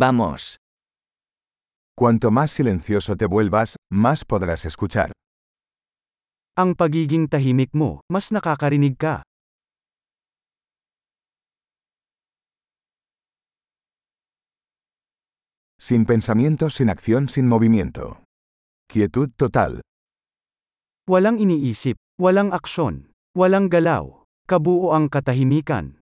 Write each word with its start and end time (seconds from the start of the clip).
Vamos. 0.00 0.56
Cuanto 1.94 2.30
más 2.30 2.50
silencioso 2.50 3.16
te 3.16 3.26
vuelvas, 3.26 3.76
más 3.92 4.24
podrás 4.24 4.64
escuchar. 4.64 5.12
Ang 6.56 6.72
pagiging 6.72 7.28
tahimik 7.28 7.68
mo, 7.76 8.00
mas 8.08 8.32
nakakarinig 8.32 8.96
ka. 8.96 9.20
Sin 15.76 16.08
pensamiento, 16.08 16.72
sin 16.72 16.88
acción, 16.88 17.28
sin 17.28 17.44
movimiento. 17.44 18.24
Quietud 18.88 19.28
total. 19.36 19.84
Walang 21.04 21.36
iniisip, 21.36 22.00
walang 22.16 22.56
aksyon, 22.56 23.12
walang 23.36 23.68
galaw. 23.68 24.24
Kabuo 24.48 24.96
ang 24.96 25.12
katahimikan. 25.12 25.99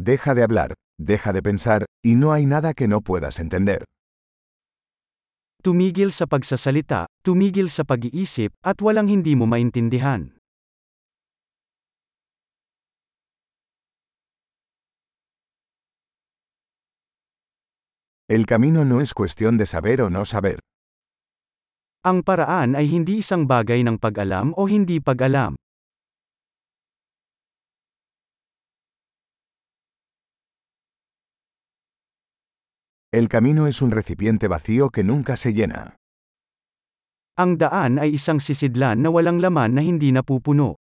Deja 0.00 0.32
de 0.32 0.42
hablar, 0.42 0.72
deja 0.98 1.30
de 1.34 1.42
pensar, 1.42 1.84
y 2.02 2.14
no 2.14 2.32
hay 2.32 2.46
nada 2.46 2.72
que 2.72 2.88
no 2.88 3.02
puedas 3.02 3.38
entender. 3.38 3.84
Tumigil 5.60 6.08
sa 6.16 6.24
pagsasalita, 6.24 7.04
tumigil 7.20 7.68
sa 7.68 7.84
pag-iisip, 7.84 8.48
at 8.64 8.80
walang 8.80 9.12
hindi 9.12 9.36
mo 9.36 9.44
maintindihan. 9.44 10.40
El 18.24 18.46
camino 18.48 18.88
no 18.88 19.02
es 19.04 19.12
cuestión 19.12 19.58
de 19.58 19.66
saber 19.66 20.00
o 20.00 20.08
no 20.08 20.24
saber. 20.24 20.64
Ang 22.08 22.24
paraan 22.24 22.72
ay 22.72 22.88
hindi 22.88 23.20
isang 23.20 23.44
bagay 23.44 23.84
ng 23.84 24.00
pag-alam 24.00 24.56
o 24.56 24.64
hindi 24.64 24.96
pag-alam. 24.96 25.60
El 33.12 33.26
camino 33.26 33.66
es 33.66 33.82
un 33.82 33.90
recipiente 33.90 34.46
vacío 34.46 34.90
que 34.90 35.02
nunca 35.02 35.34
se 35.34 35.52
llena. 35.52 35.96
Ang 37.34 37.58
daan 37.58 37.98
ay 37.98 38.14
isang 38.14 38.38
sisidlan 38.38 39.02
na 39.02 39.10
walang 39.10 39.42
laman 39.42 39.74
na 39.74 39.82
hindi 39.82 40.14
napupuno. 40.14 40.78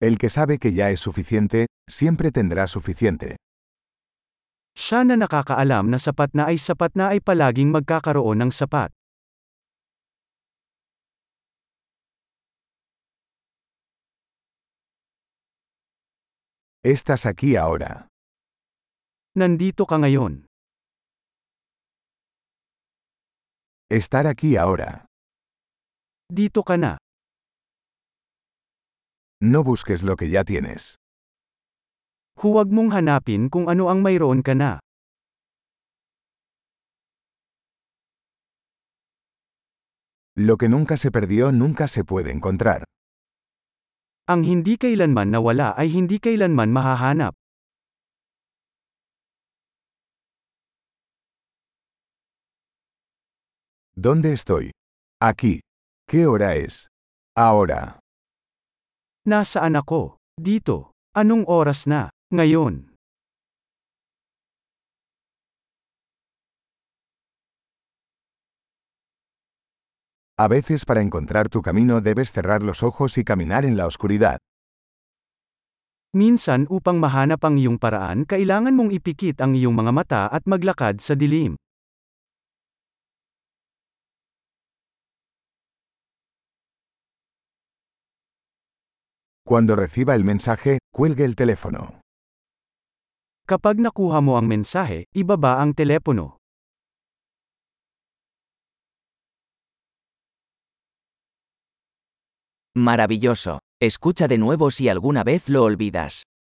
El 0.00 0.16
que 0.16 0.32
sabe 0.32 0.56
que 0.56 0.72
ya 0.72 0.88
es 0.88 1.00
suficiente, 1.00 1.68
siempre 1.84 2.32
tendrá 2.32 2.64
suficiente. 2.64 3.36
Siya 4.72 5.04
na 5.04 5.20
nakakaalam 5.20 5.92
na 5.92 6.00
sapat 6.00 6.32
na 6.32 6.48
ay 6.48 6.56
sapat 6.56 6.96
na 6.96 7.12
ay 7.12 7.20
palaging 7.20 7.68
magkakaroon 7.68 8.48
ng 8.48 8.48
sapat. 8.48 8.88
Estás 16.82 17.26
aquí 17.26 17.56
ahora. 17.56 18.08
Nandito 19.36 19.84
ka 19.84 20.00
ngayon. 20.00 20.48
Estar 23.92 24.24
aquí 24.24 24.56
ahora. 24.56 25.04
Dito 26.32 26.64
ka 26.64 26.80
na. 26.80 26.96
No 29.44 29.60
busques 29.60 30.00
lo 30.08 30.16
que 30.16 30.32
ya 30.32 30.40
tienes. 30.48 30.96
Huwag 32.40 32.72
mong 32.72 32.96
hanapin 32.96 33.52
kung 33.52 33.68
ano 33.68 33.92
ang 33.92 34.00
mayroon 34.00 34.40
ka 34.40 34.56
na. 34.56 34.80
Lo 40.32 40.56
que 40.56 40.72
nunca 40.72 40.96
se 40.96 41.12
perdió 41.12 41.52
nunca 41.52 41.92
se 41.92 42.08
puede 42.08 42.32
encontrar. 42.32 42.88
Ang 44.30 44.46
hindi 44.46 44.78
kailanman 44.78 45.34
nawala 45.34 45.74
ay 45.74 45.90
hindi 45.90 46.22
kailanman 46.22 46.70
mahahanap. 46.70 47.34
¿Dónde 53.98 54.30
estoy? 54.30 54.70
Aquí. 55.18 55.66
¿Qué 56.06 56.30
hora 56.30 56.54
es? 56.54 56.86
Ahora. 57.34 57.98
Nasaan 59.26 59.74
ako? 59.74 60.22
Dito. 60.38 60.94
Anong 61.10 61.50
oras 61.50 61.90
na? 61.90 62.14
Ngayon. 62.30 62.89
A 70.40 70.48
veces 70.48 70.86
para 70.86 71.02
encontrar 71.02 71.50
tu 71.50 71.60
camino 71.60 72.00
debes 72.00 72.32
cerrar 72.32 72.62
los 72.62 72.82
ojos 72.82 73.18
y 73.18 73.24
caminar 73.24 73.66
en 73.66 73.76
la 73.76 73.84
oscuridad. 73.84 74.38
Minsan 76.16 76.64
upang 76.72 76.96
mahanap 76.96 77.44
ang 77.44 77.60
iyong 77.60 77.76
paraan 77.76 78.24
kailangan 78.24 78.72
mong 78.72 78.88
ipikit 78.88 79.36
ang 79.44 79.52
iyong 79.52 79.76
mga 79.76 79.92
mata 79.92 80.22
at 80.32 80.48
maglakad 80.48 80.96
sa 81.04 81.12
dilim. 81.12 81.60
Cuando 89.44 89.76
reciba 89.76 90.16
el 90.16 90.24
mensaje, 90.24 90.80
cuelgue 90.88 91.28
el 91.28 91.36
teléfono. 91.36 92.00
Kapag 93.44 93.76
nakuha 93.76 94.24
mo 94.24 94.40
ang 94.40 94.48
mensahe, 94.48 95.04
ibaba 95.12 95.60
ang 95.60 95.76
telepono. 95.76 96.39
Maravilloso. 102.74 103.58
Escucha 103.80 104.28
de 104.28 104.38
nuevo 104.38 104.70
si 104.70 104.88
alguna 104.88 105.24
vez 105.24 105.48
lo 105.48 105.64
olvidas. 105.64 106.24